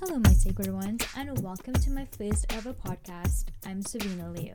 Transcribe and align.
Hello, 0.00 0.18
my 0.18 0.32
sacred 0.32 0.72
ones, 0.72 1.06
and 1.16 1.42
welcome 1.42 1.74
to 1.74 1.90
my 1.90 2.06
first 2.18 2.46
ever 2.52 2.72
podcast. 2.72 3.46
I'm 3.64 3.82
Savina 3.82 4.30
Leo. 4.30 4.54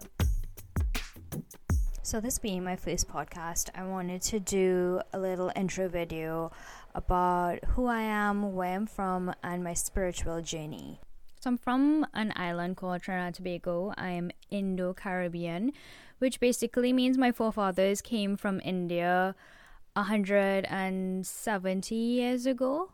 So, 2.09 2.17
this 2.19 2.39
being 2.39 2.63
my 2.63 2.75
first 2.75 3.07
podcast, 3.07 3.69
I 3.75 3.83
wanted 3.83 4.23
to 4.23 4.39
do 4.39 4.99
a 5.13 5.19
little 5.19 5.51
intro 5.55 5.87
video 5.87 6.51
about 6.95 7.63
who 7.63 7.85
I 7.85 8.01
am, 8.01 8.55
where 8.55 8.73
I'm 8.73 8.87
from, 8.87 9.31
and 9.43 9.63
my 9.63 9.75
spiritual 9.75 10.41
journey. 10.41 10.99
So, 11.39 11.51
I'm 11.51 11.59
from 11.59 12.07
an 12.15 12.33
island 12.35 12.77
called 12.77 13.03
Trinidad 13.03 13.27
and 13.27 13.35
Tobago. 13.35 13.93
I 13.95 14.09
am 14.09 14.31
Indo 14.49 14.91
Caribbean, 14.91 15.71
which 16.17 16.39
basically 16.39 16.93
means 16.93 17.15
my 17.15 17.31
forefathers 17.31 18.01
came 18.01 18.37
from 18.37 18.59
India 18.65 19.35
170 19.93 21.93
years 21.93 22.47
ago 22.47 22.91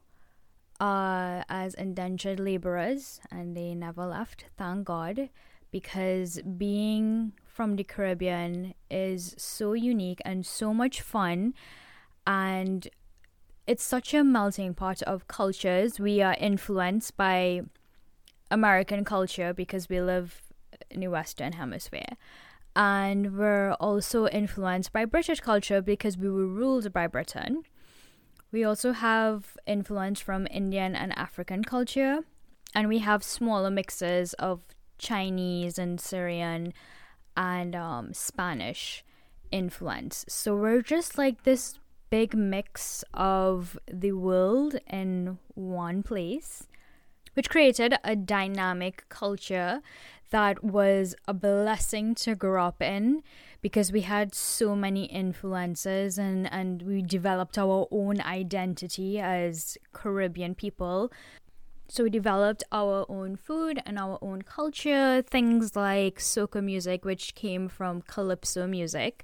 uh, 0.81 1.41
as 1.47 1.73
indentured 1.75 2.41
laborers 2.41 3.21
and 3.31 3.55
they 3.55 3.75
never 3.75 4.05
left, 4.05 4.47
thank 4.57 4.83
God, 4.83 5.29
because 5.71 6.41
being 6.57 7.31
from 7.55 7.75
the 7.77 7.83
Caribbean 7.83 8.73
is 8.89 9.33
so 9.37 9.73
unique 9.73 10.21
and 10.25 10.45
so 10.45 10.73
much 10.73 11.01
fun. 11.01 11.53
And 12.27 12.87
it's 13.65 13.83
such 13.83 14.13
a 14.13 14.23
melting 14.23 14.73
pot 14.73 15.01
of 15.03 15.27
cultures. 15.27 15.99
We 15.99 16.21
are 16.21 16.35
influenced 16.39 17.15
by 17.17 17.61
American 18.51 19.05
culture 19.05 19.53
because 19.53 19.89
we 19.89 20.01
live 20.01 20.41
in 20.91 20.99
the 20.99 21.07
Western 21.07 21.53
Hemisphere. 21.53 22.17
And 22.75 23.37
we're 23.37 23.73
also 23.73 24.27
influenced 24.27 24.91
by 24.91 25.05
British 25.05 25.39
culture 25.39 25.81
because 25.81 26.17
we 26.17 26.29
were 26.29 26.47
ruled 26.47 26.91
by 26.91 27.07
Britain 27.07 27.63
we 28.55 28.63
also 28.63 28.93
have 28.93 29.57
influence 29.67 30.21
from 30.21 30.47
Indian 30.49 30.95
and 30.95 31.11
African 31.17 31.61
culture, 31.61 32.19
and 32.73 32.87
we 32.87 32.99
have 32.99 33.21
smaller 33.21 33.69
mixes 33.69 34.33
of 34.35 34.63
Chinese 34.97 35.77
and 35.77 35.99
Syrian 35.99 36.73
and 37.35 37.75
um, 37.75 38.13
Spanish 38.13 39.03
influence. 39.51 40.25
So 40.27 40.55
we're 40.55 40.81
just 40.81 41.17
like 41.17 41.43
this 41.43 41.79
big 42.09 42.35
mix 42.35 43.03
of 43.13 43.77
the 43.91 44.11
world 44.13 44.75
in 44.89 45.37
one 45.53 46.03
place, 46.03 46.67
which 47.33 47.49
created 47.49 47.95
a 48.03 48.15
dynamic 48.15 49.05
culture 49.09 49.81
that 50.31 50.63
was 50.63 51.15
a 51.27 51.33
blessing 51.33 52.15
to 52.15 52.35
grow 52.35 52.65
up 52.65 52.81
in 52.81 53.21
because 53.61 53.91
we 53.91 54.01
had 54.01 54.35
so 54.35 54.75
many 54.75 55.05
influences 55.05 56.17
and, 56.17 56.51
and 56.51 56.81
we 56.81 57.01
developed 57.01 57.57
our 57.57 57.87
own 57.91 58.21
identity 58.21 59.19
as 59.19 59.77
Caribbean 59.93 60.55
people. 60.55 61.11
So 61.87 62.03
we 62.03 62.09
developed 62.09 62.63
our 62.71 63.05
own 63.09 63.35
food 63.35 63.81
and 63.85 63.99
our 63.99 64.17
own 64.21 64.41
culture, 64.41 65.21
things 65.21 65.75
like 65.75 66.17
soca 66.19 66.63
music, 66.63 67.05
which 67.05 67.35
came 67.35 67.69
from 67.69 68.01
calypso 68.01 68.65
music, 68.67 69.23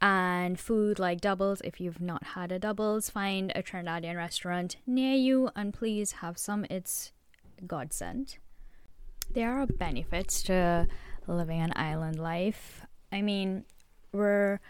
and 0.00 0.60
food 0.60 0.98
like 0.98 1.20
doubles. 1.20 1.60
If 1.64 1.80
you've 1.80 2.00
not 2.00 2.22
had 2.24 2.52
a 2.52 2.58
doubles, 2.58 3.08
find 3.08 3.52
a 3.54 3.62
Trinidadian 3.62 4.16
restaurant 4.16 4.76
near 4.86 5.14
you 5.14 5.50
and 5.56 5.72
please 5.72 6.12
have 6.12 6.36
some. 6.36 6.66
It's 6.68 7.12
godsend. 7.66 8.36
There 9.32 9.58
are 9.58 9.66
benefits 9.66 10.42
to 10.44 10.86
living 11.26 11.60
an 11.60 11.72
island 11.74 12.18
life. 12.18 12.82
I 13.10 13.22
mean, 13.22 13.64
we're 14.12 14.60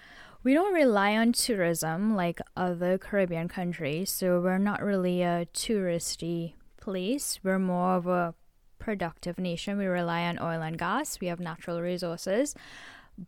we 0.45 0.55
don't 0.55 0.75
rely 0.75 1.17
on 1.17 1.33
tourism 1.33 2.15
like 2.15 2.39
other 2.57 2.97
Caribbean 2.99 3.49
countries, 3.49 4.11
so 4.11 4.41
we're 4.41 4.59
not 4.59 4.83
really 4.83 5.23
a 5.23 5.47
touristy 5.55 6.53
place. 6.85 7.41
We're 7.43 7.59
more 7.59 7.95
of 7.97 8.07
a 8.07 8.35
productive 8.79 9.39
nation. 9.39 9.79
We 9.79 9.87
rely 9.87 10.23
on 10.25 10.39
oil 10.39 10.61
and 10.63 10.79
gas. 10.79 11.19
We 11.21 11.29
have 11.29 11.41
natural 11.41 11.81
resources, 11.81 12.55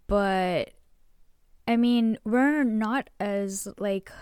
but 0.07 0.73
I 1.67 1.77
mean, 1.77 2.19
we're 2.25 2.63
not 2.63 3.09
as 3.19 3.67
like 3.79 4.13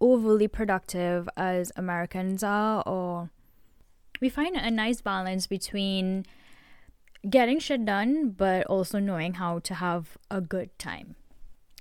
overly 0.00 0.48
productive 0.48 1.28
as 1.36 1.72
Americans 1.76 2.42
are 2.42 2.82
or 2.86 3.30
we 4.20 4.28
find 4.28 4.56
a 4.56 4.70
nice 4.70 5.00
balance 5.00 5.46
between 5.46 6.24
getting 7.28 7.58
shit 7.58 7.84
done, 7.84 8.30
but 8.30 8.66
also 8.66 8.98
knowing 8.98 9.34
how 9.34 9.58
to 9.60 9.74
have 9.74 10.16
a 10.30 10.40
good 10.40 10.76
time. 10.78 11.16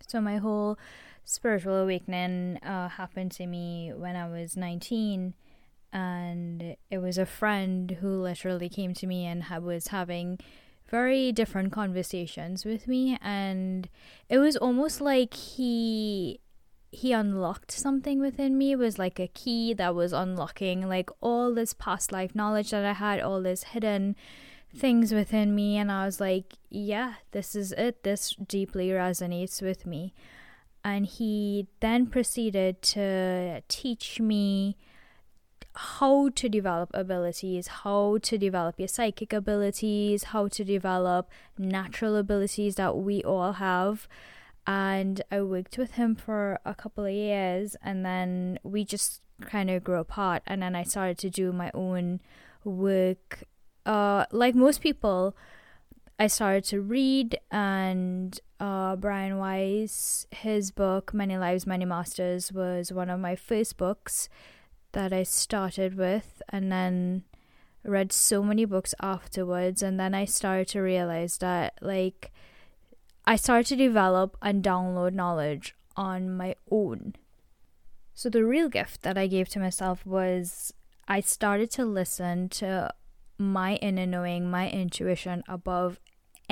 So, 0.07 0.21
my 0.21 0.37
whole 0.37 0.77
spiritual 1.23 1.75
awakening 1.75 2.57
uh, 2.63 2.89
happened 2.89 3.31
to 3.33 3.45
me 3.45 3.91
when 3.95 4.15
I 4.15 4.27
was 4.27 4.57
19, 4.57 5.35
and 5.91 6.75
it 6.89 6.99
was 6.99 7.17
a 7.17 7.25
friend 7.25 7.91
who 8.01 8.21
literally 8.21 8.69
came 8.69 8.93
to 8.95 9.07
me 9.07 9.25
and 9.25 9.43
was 9.63 9.87
having 9.87 10.39
very 10.89 11.31
different 11.31 11.71
conversations 11.71 12.65
with 12.65 12.87
me, 12.87 13.17
and 13.21 13.89
it 14.29 14.37
was 14.39 14.57
almost 14.57 15.01
like 15.01 15.33
he 15.33 16.39
he 16.93 17.13
unlocked 17.13 17.71
something 17.71 18.19
within 18.19 18.57
me 18.57 18.73
it 18.73 18.77
was 18.77 18.99
like 18.99 19.17
a 19.17 19.29
key 19.29 19.73
that 19.73 19.95
was 19.95 20.11
unlocking 20.11 20.89
like 20.89 21.09
all 21.21 21.53
this 21.53 21.71
past 21.71 22.11
life 22.11 22.35
knowledge 22.35 22.71
that 22.71 22.83
I 22.83 22.91
had 22.91 23.21
all 23.21 23.41
this 23.41 23.63
hidden 23.63 24.13
things 24.75 25.13
within 25.13 25.53
me 25.53 25.77
and 25.77 25.91
I 25.91 26.05
was 26.05 26.19
like, 26.19 26.53
yeah, 26.69 27.15
this 27.31 27.55
is 27.55 27.71
it. 27.73 28.03
This 28.03 28.35
deeply 28.35 28.89
resonates 28.89 29.61
with 29.61 29.85
me. 29.85 30.13
And 30.83 31.05
he 31.05 31.67
then 31.79 32.07
proceeded 32.07 32.81
to 32.83 33.61
teach 33.67 34.19
me 34.19 34.77
how 35.75 36.29
to 36.29 36.49
develop 36.49 36.89
abilities, 36.93 37.67
how 37.67 38.17
to 38.23 38.37
develop 38.37 38.77
your 38.77 38.87
psychic 38.87 39.33
abilities, 39.33 40.25
how 40.25 40.47
to 40.49 40.63
develop 40.63 41.29
natural 41.57 42.15
abilities 42.15 42.75
that 42.75 42.97
we 42.97 43.23
all 43.23 43.53
have. 43.53 44.07
And 44.67 45.21
I 45.31 45.41
worked 45.41 45.77
with 45.77 45.91
him 45.91 46.15
for 46.15 46.59
a 46.65 46.75
couple 46.75 47.05
of 47.05 47.13
years 47.13 47.75
and 47.81 48.05
then 48.05 48.59
we 48.63 48.85
just 48.85 49.21
kind 49.41 49.69
of 49.69 49.83
grew 49.83 49.99
apart. 49.99 50.43
And 50.45 50.61
then 50.61 50.75
I 50.75 50.83
started 50.83 51.17
to 51.19 51.29
do 51.29 51.51
my 51.51 51.71
own 51.73 52.19
work 52.63 53.47
uh, 53.85 54.25
like 54.31 54.55
most 54.55 54.81
people, 54.81 55.35
I 56.19 56.27
started 56.27 56.63
to 56.65 56.81
read, 56.81 57.39
and 57.49 58.39
uh, 58.59 58.95
Brian 58.95 59.37
Weiss, 59.37 60.27
his 60.31 60.71
book, 60.71 61.13
Many 61.13 61.37
Lives, 61.37 61.65
Many 61.65 61.85
Masters, 61.85 62.51
was 62.51 62.91
one 62.91 63.09
of 63.09 63.19
my 63.19 63.35
first 63.35 63.77
books 63.77 64.29
that 64.93 65.13
I 65.13 65.23
started 65.23 65.95
with, 65.95 66.41
and 66.49 66.71
then 66.71 67.23
read 67.83 68.11
so 68.11 68.43
many 68.43 68.65
books 68.65 68.93
afterwards. 69.01 69.81
And 69.81 69.99
then 69.99 70.13
I 70.13 70.25
started 70.25 70.67
to 70.69 70.81
realize 70.81 71.37
that, 71.37 71.73
like, 71.81 72.31
I 73.25 73.35
started 73.35 73.67
to 73.67 73.75
develop 73.75 74.37
and 74.41 74.63
download 74.63 75.13
knowledge 75.13 75.75
on 75.95 76.35
my 76.35 76.55
own. 76.69 77.15
So, 78.13 78.29
the 78.29 78.45
real 78.45 78.69
gift 78.69 79.01
that 79.03 79.17
I 79.17 79.27
gave 79.27 79.49
to 79.49 79.59
myself 79.59 80.05
was 80.05 80.73
I 81.07 81.21
started 81.21 81.71
to 81.71 81.85
listen 81.85 82.49
to 82.49 82.93
my 83.37 83.75
inner 83.75 84.05
knowing, 84.05 84.49
my 84.49 84.69
intuition 84.69 85.43
above 85.47 85.99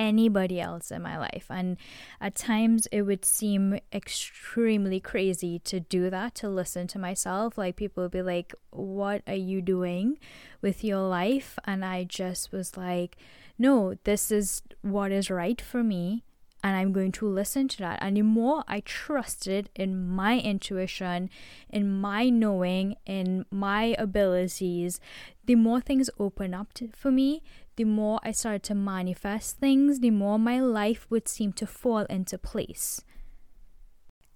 anybody 0.00 0.58
else 0.58 0.90
in 0.90 1.02
my 1.02 1.18
life. 1.18 1.46
And 1.50 1.76
at 2.20 2.34
times 2.34 2.88
it 2.90 3.02
would 3.02 3.24
seem 3.24 3.78
extremely 3.92 4.98
crazy 4.98 5.58
to 5.60 5.78
do 5.78 6.08
that, 6.08 6.34
to 6.36 6.48
listen 6.48 6.86
to 6.88 6.98
myself. 6.98 7.58
Like 7.58 7.76
people 7.76 8.04
would 8.04 8.10
be 8.10 8.22
like, 8.22 8.54
What 8.70 9.22
are 9.28 9.34
you 9.34 9.60
doing 9.60 10.18
with 10.62 10.82
your 10.82 11.02
life? 11.02 11.58
And 11.66 11.84
I 11.84 12.04
just 12.04 12.50
was 12.50 12.76
like, 12.76 13.16
No, 13.58 13.94
this 14.04 14.32
is 14.32 14.62
what 14.80 15.12
is 15.12 15.30
right 15.30 15.60
for 15.60 15.84
me 15.84 16.24
and 16.62 16.76
I'm 16.76 16.92
going 16.92 17.12
to 17.12 17.26
listen 17.26 17.68
to 17.68 17.78
that. 17.78 17.98
And 18.02 18.16
the 18.16 18.22
more 18.22 18.64
I 18.68 18.80
trusted 18.80 19.70
in 19.74 20.06
my 20.08 20.38
intuition, 20.38 21.30
in 21.70 22.00
my 22.00 22.28
knowing, 22.28 22.96
in 23.06 23.46
my 23.50 23.94
abilities, 23.98 25.00
the 25.46 25.54
more 25.54 25.80
things 25.80 26.10
open 26.18 26.52
up 26.52 26.74
to, 26.74 26.90
for 26.94 27.10
me, 27.10 27.42
the 27.76 27.84
more 27.84 28.20
I 28.22 28.32
started 28.32 28.62
to 28.64 28.74
manifest 28.74 29.58
things, 29.58 30.00
the 30.00 30.10
more 30.10 30.38
my 30.38 30.60
life 30.60 31.06
would 31.10 31.28
seem 31.28 31.52
to 31.54 31.66
fall 31.66 32.04
into 32.04 32.38
place. 32.38 33.02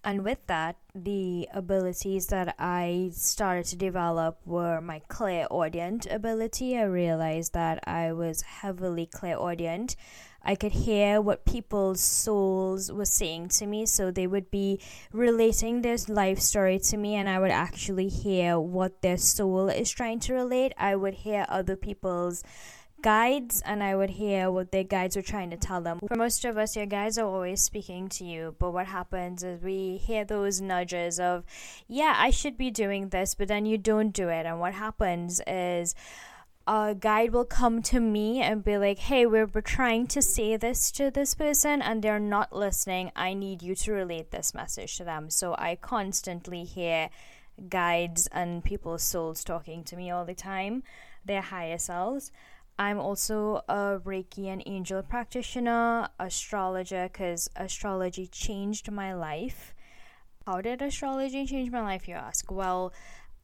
And 0.04 0.22
with 0.22 0.46
that, 0.48 0.76
the 0.94 1.48
abilities 1.54 2.26
that 2.26 2.54
I 2.58 3.10
started 3.14 3.64
to 3.66 3.76
develop 3.76 4.38
were 4.44 4.82
my 4.82 5.00
clairaudient 5.08 6.06
ability. 6.10 6.76
I 6.76 6.82
realized 6.82 7.54
that 7.54 7.82
I 7.86 8.12
was 8.12 8.42
heavily 8.42 9.06
clairaudient. 9.06 9.96
I 10.42 10.56
could 10.56 10.72
hear 10.72 11.22
what 11.22 11.46
people's 11.46 12.02
souls 12.02 12.92
were 12.92 13.06
saying 13.06 13.48
to 13.48 13.66
me. 13.66 13.86
So 13.86 14.10
they 14.10 14.26
would 14.26 14.50
be 14.50 14.78
relating 15.10 15.80
their 15.80 15.96
life 16.08 16.38
story 16.38 16.78
to 16.80 16.98
me, 16.98 17.14
and 17.14 17.26
I 17.26 17.38
would 17.38 17.50
actually 17.50 18.08
hear 18.08 18.60
what 18.60 19.00
their 19.00 19.16
soul 19.16 19.70
is 19.70 19.90
trying 19.90 20.20
to 20.20 20.34
relate. 20.34 20.74
I 20.76 20.96
would 20.96 21.14
hear 21.14 21.46
other 21.48 21.76
people's 21.76 22.44
guides 23.04 23.62
and 23.66 23.82
I 23.82 23.94
would 23.94 24.08
hear 24.08 24.50
what 24.50 24.72
their 24.72 24.82
guides 24.82 25.14
were 25.14 25.22
trying 25.22 25.50
to 25.50 25.58
tell 25.58 25.82
them. 25.82 25.98
For 26.08 26.16
most 26.16 26.46
of 26.46 26.56
us, 26.56 26.74
your 26.74 26.86
guides 26.86 27.18
are 27.18 27.26
always 27.26 27.60
speaking 27.60 28.08
to 28.16 28.24
you, 28.24 28.56
but 28.58 28.70
what 28.72 28.86
happens 28.86 29.42
is 29.42 29.62
we 29.62 29.98
hear 29.98 30.24
those 30.24 30.62
nudges 30.62 31.20
of, 31.20 31.44
yeah, 31.86 32.14
I 32.16 32.30
should 32.30 32.56
be 32.56 32.70
doing 32.70 33.10
this, 33.10 33.34
but 33.34 33.48
then 33.48 33.66
you 33.66 33.76
don't 33.76 34.10
do 34.10 34.30
it. 34.30 34.46
And 34.46 34.58
what 34.58 34.72
happens 34.72 35.42
is, 35.46 35.94
a 36.66 36.96
guide 36.98 37.34
will 37.34 37.44
come 37.44 37.82
to 37.82 38.00
me 38.00 38.40
and 38.40 38.64
be 38.64 38.78
like, 38.78 38.98
hey, 38.98 39.26
we're, 39.26 39.44
we're 39.44 39.60
trying 39.60 40.06
to 40.06 40.22
say 40.22 40.56
this 40.56 40.90
to 40.92 41.10
this 41.10 41.34
person 41.34 41.82
and 41.82 42.00
they're 42.00 42.18
not 42.18 42.56
listening. 42.56 43.12
I 43.14 43.34
need 43.34 43.62
you 43.62 43.74
to 43.74 43.92
relate 43.92 44.30
this 44.30 44.54
message 44.54 44.96
to 44.96 45.04
them. 45.04 45.28
So 45.28 45.54
I 45.58 45.76
constantly 45.76 46.64
hear 46.64 47.10
guides 47.68 48.28
and 48.32 48.64
people's 48.64 49.02
souls 49.02 49.44
talking 49.44 49.84
to 49.84 49.94
me 49.94 50.10
all 50.10 50.24
the 50.24 50.34
time, 50.34 50.84
their 51.22 51.42
higher 51.42 51.76
selves. 51.76 52.32
I'm 52.78 52.98
also 52.98 53.62
a 53.68 54.00
Reiki 54.04 54.46
and 54.46 54.62
angel 54.66 55.02
practitioner, 55.02 56.08
astrologer, 56.18 57.08
because 57.12 57.48
astrology 57.54 58.26
changed 58.26 58.90
my 58.90 59.14
life. 59.14 59.74
How 60.44 60.60
did 60.60 60.82
astrology 60.82 61.46
change 61.46 61.70
my 61.70 61.82
life, 61.82 62.08
you 62.08 62.14
ask? 62.14 62.50
Well, 62.50 62.92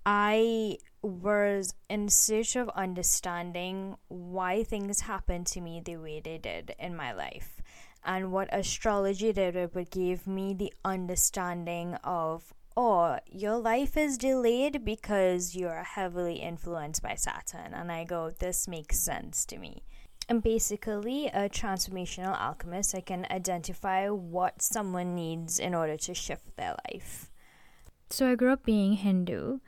I 0.04 0.78
was 1.02 1.74
in 1.88 2.08
search 2.08 2.56
of 2.56 2.68
understanding 2.70 3.96
why 4.08 4.64
things 4.64 5.02
happened 5.02 5.46
to 5.48 5.60
me 5.60 5.80
the 5.84 5.96
way 5.96 6.20
they 6.20 6.38
did 6.38 6.74
in 6.78 6.96
my 6.96 7.12
life. 7.12 7.62
And 8.04 8.32
what 8.32 8.48
astrology 8.52 9.32
did, 9.32 9.56
it 9.56 9.90
give 9.90 10.26
me 10.26 10.54
the 10.54 10.72
understanding 10.84 11.94
of 12.02 12.52
or 12.76 13.20
your 13.30 13.56
life 13.58 13.96
is 13.96 14.16
delayed 14.16 14.84
because 14.84 15.54
you're 15.54 15.82
heavily 15.82 16.36
influenced 16.36 17.02
by 17.02 17.14
Saturn. 17.14 17.74
And 17.74 17.90
I 17.90 18.04
go, 18.04 18.30
this 18.30 18.68
makes 18.68 19.00
sense 19.00 19.44
to 19.46 19.58
me. 19.58 19.82
I'm 20.28 20.40
basically 20.40 21.26
a 21.26 21.48
transformational 21.48 22.38
alchemist. 22.38 22.94
I 22.94 23.00
can 23.00 23.26
identify 23.30 24.08
what 24.08 24.62
someone 24.62 25.14
needs 25.14 25.58
in 25.58 25.74
order 25.74 25.96
to 25.96 26.14
shift 26.14 26.56
their 26.56 26.76
life. 26.88 27.30
So 28.10 28.30
I 28.30 28.36
grew 28.36 28.52
up 28.52 28.64
being 28.64 28.94
Hindu 28.94 29.58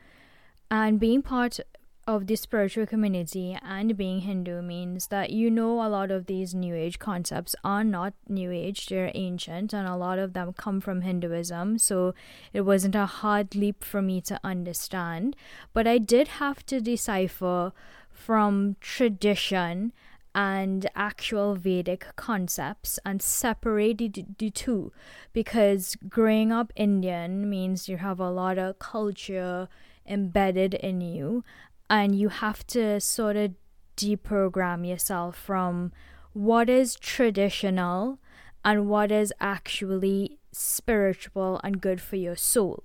and 0.70 1.00
being 1.00 1.22
part 1.22 1.58
of 2.06 2.26
the 2.26 2.36
spiritual 2.36 2.86
community 2.86 3.56
and 3.62 3.96
being 3.96 4.20
Hindu 4.20 4.60
means 4.60 5.06
that 5.08 5.30
you 5.30 5.50
know 5.50 5.84
a 5.84 5.88
lot 5.88 6.10
of 6.10 6.26
these 6.26 6.54
New 6.54 6.74
Age 6.74 6.98
concepts 6.98 7.54
are 7.62 7.84
not 7.84 8.14
New 8.28 8.50
Age, 8.50 8.86
they're 8.86 9.12
ancient, 9.14 9.72
and 9.72 9.86
a 9.86 9.96
lot 9.96 10.18
of 10.18 10.32
them 10.32 10.52
come 10.52 10.80
from 10.80 11.02
Hinduism. 11.02 11.78
So 11.78 12.14
it 12.52 12.62
wasn't 12.62 12.96
a 12.96 13.06
hard 13.06 13.54
leap 13.54 13.84
for 13.84 14.02
me 14.02 14.20
to 14.22 14.40
understand. 14.42 15.36
But 15.72 15.86
I 15.86 15.98
did 15.98 16.28
have 16.28 16.66
to 16.66 16.80
decipher 16.80 17.72
from 18.10 18.76
tradition 18.80 19.92
and 20.34 20.88
actual 20.96 21.54
Vedic 21.54 22.06
concepts 22.16 22.98
and 23.04 23.20
separate 23.20 23.98
the, 23.98 24.24
the 24.38 24.50
two 24.50 24.92
because 25.32 25.96
growing 26.08 26.50
up 26.50 26.72
Indian 26.74 27.48
means 27.48 27.88
you 27.88 27.98
have 27.98 28.18
a 28.18 28.30
lot 28.30 28.58
of 28.58 28.78
culture 28.78 29.68
embedded 30.06 30.74
in 30.74 31.00
you 31.00 31.44
and 31.92 32.18
you 32.18 32.30
have 32.30 32.66
to 32.66 32.98
sort 32.98 33.36
of 33.36 33.52
deprogram 33.98 34.88
yourself 34.88 35.36
from 35.36 35.92
what 36.32 36.70
is 36.70 36.94
traditional 36.94 38.18
and 38.64 38.88
what 38.88 39.12
is 39.12 39.30
actually 39.38 40.38
spiritual 40.52 41.60
and 41.62 41.82
good 41.82 42.00
for 42.00 42.16
your 42.16 42.34
soul. 42.34 42.82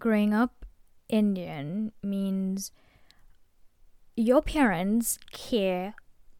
Growing 0.00 0.34
up 0.34 0.66
Indian 1.08 1.92
means 2.02 2.72
your 4.16 4.42
parents 4.42 5.20
care 5.30 5.94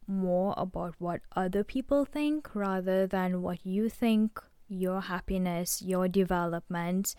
more 0.05 0.53
about 0.57 0.95
what 0.99 1.21
other 1.37 1.63
people 1.63 2.03
think 2.03 2.53
rather 2.53 3.07
than 3.07 3.41
what 3.41 3.65
you 3.65 3.87
think 3.87 4.41
your 4.67 5.01
happiness 5.01 5.81
your 5.81 6.07
development 6.07 7.15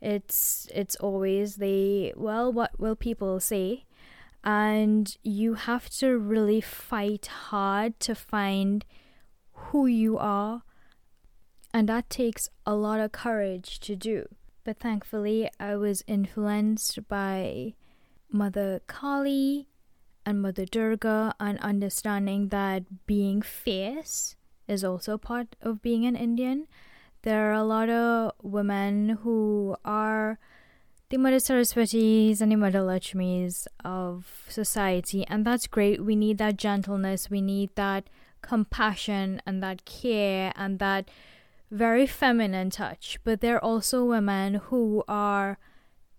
it's 0.00 0.68
it's 0.74 0.96
always 0.96 1.56
the 1.56 2.12
well 2.16 2.52
what 2.52 2.78
will 2.78 2.96
people 2.96 3.38
say 3.38 3.84
and 4.48 5.18
you 5.22 5.52
have 5.52 5.90
to 5.90 6.16
really 6.16 6.62
fight 6.62 7.26
hard 7.26 8.00
to 8.00 8.14
find 8.14 8.82
who 9.52 9.84
you 9.84 10.16
are. 10.16 10.62
And 11.74 11.86
that 11.90 12.08
takes 12.08 12.48
a 12.64 12.74
lot 12.74 12.98
of 12.98 13.12
courage 13.12 13.78
to 13.80 13.94
do. 13.94 14.26
But 14.64 14.78
thankfully 14.78 15.50
i 15.60 15.76
was 15.76 16.02
influenced 16.06 17.08
by 17.08 17.74
mother 18.30 18.80
kali 18.86 19.68
and 20.24 20.40
mother 20.40 20.64
durga 20.64 21.34
and 21.38 21.58
understanding 21.60 22.48
that 22.48 23.06
being 23.06 23.42
fierce 23.42 24.36
is 24.66 24.82
also 24.82 25.18
part 25.18 25.56
of 25.60 25.82
being 25.82 26.06
an 26.06 26.16
indian. 26.16 26.66
There 27.20 27.50
are 27.50 27.60
a 27.60 27.64
lot 27.64 27.90
of 27.90 28.32
women 28.42 29.10
who 29.22 29.76
are 29.84 30.38
the 31.10 31.16
Mother 31.16 31.36
Saraswatis 31.36 32.40
and 32.40 32.52
the 32.52 32.56
Mother 32.56 32.80
Lakshmis 32.80 33.66
of 33.82 34.44
society, 34.48 35.26
and 35.26 35.44
that's 35.44 35.66
great. 35.66 36.04
We 36.04 36.16
need 36.16 36.38
that 36.38 36.56
gentleness, 36.58 37.30
we 37.30 37.40
need 37.40 37.70
that 37.76 38.08
compassion 38.42 39.40
and 39.46 39.62
that 39.62 39.84
care 39.84 40.52
and 40.54 40.78
that 40.78 41.08
very 41.70 42.06
feminine 42.06 42.70
touch. 42.70 43.18
But 43.24 43.40
there 43.40 43.56
are 43.56 43.64
also 43.64 44.04
women 44.04 44.54
who 44.54 45.02
are 45.08 45.58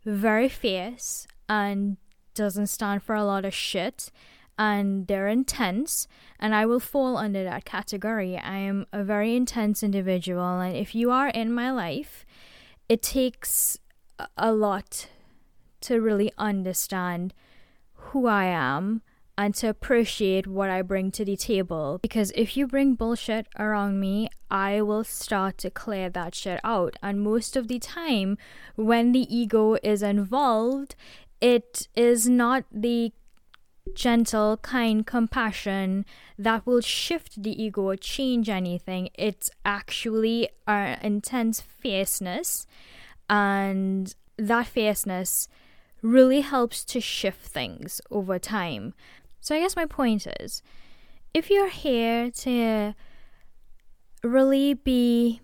very 0.05 0.49
fierce 0.49 1.27
and 1.47 1.97
doesn't 2.33 2.67
stand 2.67 3.03
for 3.03 3.15
a 3.15 3.25
lot 3.25 3.45
of 3.45 3.53
shit 3.53 4.11
and 4.57 5.07
they're 5.07 5.27
intense 5.27 6.07
and 6.39 6.53
I 6.53 6.65
will 6.65 6.79
fall 6.79 7.15
under 7.17 7.43
that 7.43 7.65
category. 7.65 8.37
I 8.37 8.57
am 8.57 8.85
a 8.91 9.03
very 9.03 9.35
intense 9.35 9.83
individual 9.83 10.59
and 10.59 10.75
if 10.75 10.95
you 10.95 11.11
are 11.11 11.29
in 11.29 11.53
my 11.53 11.71
life, 11.71 12.25
it 12.87 13.01
takes 13.01 13.77
a 14.37 14.51
lot 14.51 15.07
to 15.81 15.99
really 16.01 16.31
understand 16.37 17.33
who 17.93 18.27
I 18.27 18.45
am 18.45 19.01
and 19.37 19.55
to 19.55 19.69
appreciate 19.69 20.47
what 20.47 20.69
I 20.69 20.81
bring 20.81 21.11
to 21.11 21.23
the 21.23 21.37
table. 21.37 21.97
Because 22.01 22.33
if 22.35 22.57
you 22.57 22.67
bring 22.67 22.95
bullshit 22.95 23.47
around 23.57 23.99
me, 23.99 24.29
I 24.51 24.81
will 24.81 25.05
start 25.05 25.57
to 25.59 25.69
clear 25.69 26.09
that 26.09 26.35
shit 26.35 26.59
out. 26.63 26.97
And 27.01 27.21
most 27.21 27.55
of 27.55 27.69
the 27.69 27.79
time, 27.79 28.37
when 28.75 29.13
the 29.13 29.33
ego 29.33 29.77
is 29.81 30.01
involved, 30.01 30.95
it 31.39 31.87
is 31.95 32.27
not 32.27 32.65
the 32.69 33.13
gentle, 33.93 34.57
kind 34.57 35.07
compassion 35.07 36.05
that 36.37 36.65
will 36.65 36.81
shift 36.81 37.41
the 37.41 37.63
ego 37.63 37.83
or 37.83 37.95
change 37.95 38.49
anything. 38.49 39.09
It's 39.15 39.49
actually 39.63 40.49
our 40.67 40.97
intense 41.01 41.61
fierceness 41.61 42.67
and 43.29 44.13
that 44.37 44.67
fierceness 44.67 45.47
really 46.01 46.41
helps 46.41 46.83
to 46.85 47.01
shift 47.01 47.45
things 47.45 48.01
over 48.09 48.39
time. 48.39 48.93
So, 49.39 49.55
I 49.55 49.59
guess 49.59 49.75
my 49.75 49.85
point 49.85 50.27
is 50.39 50.61
if 51.33 51.49
you're 51.49 51.69
here 51.69 52.31
to 52.31 52.95
really 54.23 54.73
be 54.73 55.41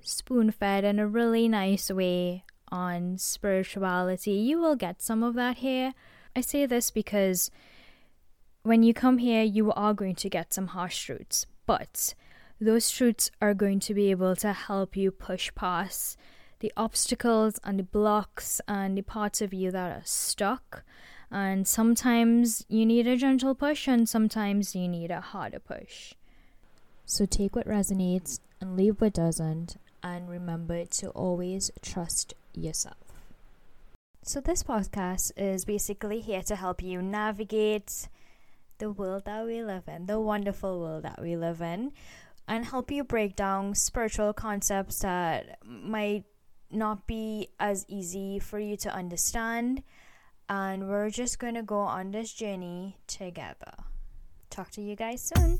spoon 0.00 0.50
fed 0.50 0.84
in 0.84 0.98
a 0.98 1.06
really 1.06 1.48
nice 1.48 1.90
way 1.90 2.44
on 2.70 3.18
spirituality, 3.18 4.32
you 4.32 4.58
will 4.58 4.76
get 4.76 5.02
some 5.02 5.22
of 5.22 5.34
that 5.34 5.58
here. 5.58 5.94
I 6.34 6.40
say 6.40 6.66
this 6.66 6.90
because 6.90 7.50
when 8.62 8.82
you 8.82 8.94
come 8.94 9.18
here, 9.18 9.42
you 9.42 9.72
are 9.72 9.94
going 9.94 10.14
to 10.16 10.28
get 10.28 10.52
some 10.52 10.68
harsh 10.68 11.06
truths, 11.06 11.46
but 11.66 12.14
those 12.60 12.90
truths 12.90 13.30
are 13.40 13.54
going 13.54 13.80
to 13.80 13.94
be 13.94 14.10
able 14.10 14.36
to 14.36 14.52
help 14.52 14.96
you 14.96 15.10
push 15.10 15.54
past 15.54 16.16
the 16.60 16.72
obstacles 16.76 17.58
and 17.64 17.78
the 17.78 17.84
blocks 17.84 18.60
and 18.66 18.96
the 18.96 19.02
parts 19.02 19.40
of 19.40 19.52
you 19.52 19.70
that 19.70 19.92
are 19.92 20.04
stuck. 20.04 20.82
And 21.30 21.68
sometimes 21.68 22.64
you 22.68 22.86
need 22.86 23.06
a 23.06 23.16
gentle 23.16 23.54
push, 23.54 23.86
and 23.86 24.08
sometimes 24.08 24.74
you 24.74 24.88
need 24.88 25.10
a 25.10 25.20
harder 25.20 25.58
push. 25.58 26.14
So 27.04 27.26
take 27.26 27.54
what 27.54 27.66
resonates 27.66 28.40
and 28.60 28.76
leave 28.76 29.00
what 29.00 29.12
doesn't, 29.12 29.76
and 30.02 30.28
remember 30.28 30.84
to 30.84 31.08
always 31.10 31.70
trust 31.82 32.34
yourself. 32.54 32.96
So, 34.22 34.40
this 34.40 34.62
podcast 34.62 35.32
is 35.36 35.64
basically 35.64 36.20
here 36.20 36.42
to 36.42 36.56
help 36.56 36.82
you 36.82 37.00
navigate 37.00 38.08
the 38.76 38.90
world 38.90 39.24
that 39.24 39.46
we 39.46 39.62
live 39.62 39.84
in, 39.88 40.06
the 40.06 40.20
wonderful 40.20 40.80
world 40.80 41.04
that 41.04 41.20
we 41.22 41.36
live 41.36 41.60
in, 41.60 41.92
and 42.46 42.66
help 42.66 42.90
you 42.90 43.04
break 43.04 43.36
down 43.36 43.74
spiritual 43.74 44.32
concepts 44.32 45.00
that 45.00 45.58
might 45.64 46.24
not 46.70 47.06
be 47.06 47.48
as 47.58 47.84
easy 47.88 48.38
for 48.38 48.58
you 48.58 48.76
to 48.78 48.92
understand. 48.92 49.82
And 50.48 50.88
we're 50.88 51.10
just 51.10 51.38
going 51.38 51.54
to 51.54 51.62
go 51.62 51.78
on 51.80 52.10
this 52.10 52.32
journey 52.32 52.96
together. 53.06 53.74
Talk 54.50 54.70
to 54.72 54.80
you 54.80 54.96
guys 54.96 55.30
soon. 55.34 55.58